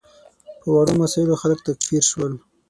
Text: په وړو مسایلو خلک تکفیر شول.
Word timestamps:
په 0.59 0.67
وړو 0.75 0.93
مسایلو 1.01 1.39
خلک 1.41 1.59
تکفیر 1.67 2.03
شول. 2.11 2.33